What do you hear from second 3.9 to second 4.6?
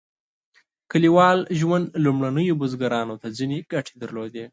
درلودې.